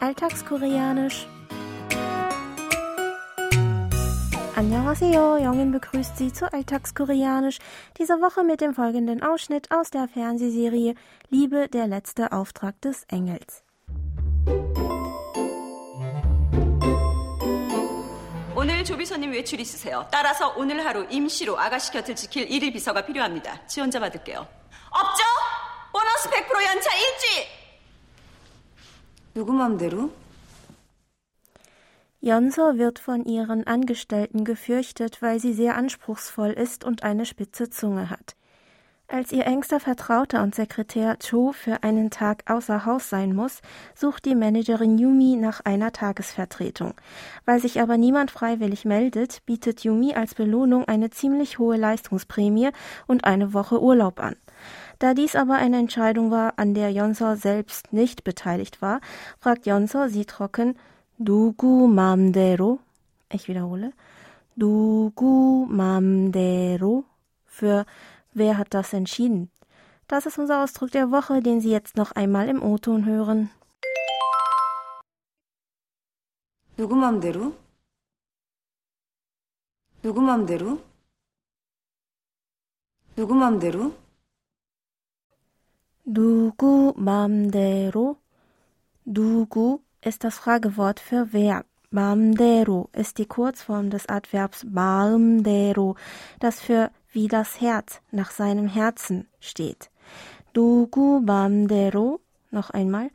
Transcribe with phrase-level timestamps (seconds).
[0.00, 1.26] Alltagskoreanisch.
[4.56, 7.58] Annyeonghaseyo, Jongin begrüßt Sie zu Alltagskoreanisch,
[7.98, 10.94] diese Woche mit dem folgenden Ausschnitt aus der Fernsehserie
[11.28, 13.62] Liebe, der letzte Auftrag des Engels.
[18.54, 20.06] 오늘 조비서님 외출 있으세요.
[20.10, 23.66] 따라서 오늘 하루 임시로 아가씨 곁을 지킬 일일 비서가 필요합니다.
[23.66, 24.38] 지원자 받을게요.
[24.38, 25.22] 없죠?
[25.92, 27.59] 보너스 100% 연차 일주일!
[29.34, 30.10] 누구 맘대로?
[32.20, 38.10] Jonso wird von ihren Angestellten gefürchtet, weil sie sehr anspruchsvoll ist und eine spitze Zunge
[38.10, 38.34] hat.
[39.08, 43.60] Als ihr engster Vertrauter und Sekretär Cho für einen Tag außer Haus sein muss,
[43.94, 46.94] sucht die Managerin Yumi nach einer Tagesvertretung.
[47.44, 52.70] Weil sich aber niemand freiwillig meldet, bietet Yumi als Belohnung eine ziemlich hohe Leistungsprämie
[53.06, 54.34] und eine Woche Urlaub an.
[55.00, 59.00] Da dies aber eine Entscheidung war, an der Jonso selbst nicht beteiligt war,
[59.38, 60.76] fragt Jonso sie trocken,
[61.18, 62.78] 누구 맘대로?
[63.30, 63.92] Ich wiederhole.
[64.56, 67.04] 누구 맘대로?
[67.44, 67.84] Für
[68.32, 69.50] wer hat das entschieden?
[70.08, 73.50] Das ist unser Ausdruck der Woche, den Sie jetzt noch einmal im O-Ton hören.
[76.76, 77.54] 누구 맘대로?
[80.02, 80.78] 누구 맘대로?
[83.16, 83.92] 누구 맘대로?
[86.04, 88.16] 누구 맘대로?
[89.04, 91.64] 누구 ist das Fragewort für wer.
[91.90, 95.96] Mamdero ist die Kurzform des Adverbs Mamdero,
[96.40, 99.90] das für wie das Herz nach seinem Herzen steht.
[100.52, 102.20] Dugu Mamdero,
[102.50, 103.10] noch einmal,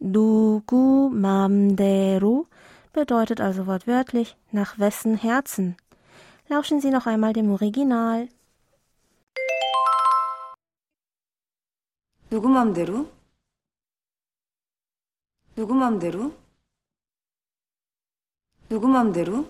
[0.00, 2.46] Dugu Mamdero
[2.92, 5.76] bedeutet also wortwörtlich nach wessen Herzen.
[6.48, 8.28] Lauschen Sie noch einmal dem Original.
[12.39, 13.05] 누구 맘대로?
[15.57, 16.31] 누구 맘대로?
[18.69, 19.45] 누구 맘대로?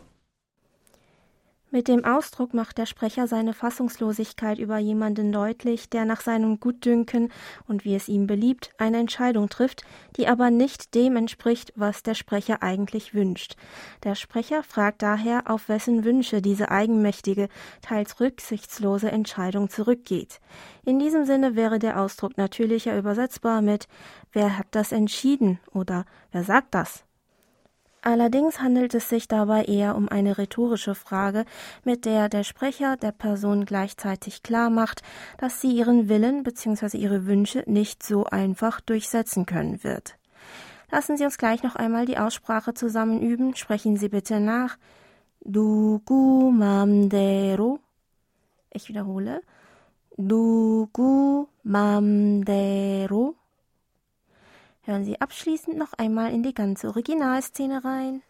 [1.72, 7.32] Mit dem Ausdruck macht der Sprecher seine Fassungslosigkeit über jemanden deutlich, der nach seinem Gutdünken
[7.68, 9.84] und wie es ihm beliebt eine Entscheidung trifft,
[10.18, 13.56] die aber nicht dem entspricht, was der Sprecher eigentlich wünscht.
[14.04, 17.50] Der Sprecher fragt daher, auf wessen Wünsche diese eigenmächtige,
[17.84, 20.40] teils rücksichtslose Entscheidung zurückgeht.
[20.86, 23.88] In diesem Sinne wäre der Ausdruck natürlicher übersetzbar mit
[24.32, 27.04] Wer hat das entschieden oder Wer sagt das?
[28.02, 31.44] Allerdings handelt es sich dabei eher um eine rhetorische Frage,
[31.84, 35.02] mit der der Sprecher der Person gleichzeitig klar macht,
[35.38, 36.98] dass sie ihren Willen bzw.
[36.98, 40.16] ihre Wünsche nicht so einfach durchsetzen können wird.
[40.92, 43.56] Lassen Sie uns gleich noch einmal die Aussprache zusammen üben.
[43.56, 44.78] Sprechen Sie bitte nach.
[45.42, 47.80] Dugu mamdero.
[48.72, 49.42] Ich wiederhole.
[50.18, 53.29] Dugu mamdero.
[54.90, 58.24] Hören Sie abschließend noch einmal in die ganze Originalszene rein.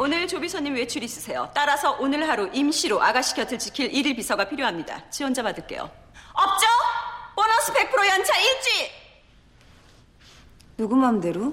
[0.00, 1.50] 오늘 조비서님 외출 있으세요.
[1.52, 5.10] 따라서 오늘 하루 임시로 아가씨 곁을 지킬 일일 비서가 필요합니다.
[5.10, 5.90] 지원자 받을게요.
[6.34, 6.66] 없죠?
[7.34, 8.90] 보너스 100% 연차 일주일!
[10.76, 11.52] 누구 맘대로?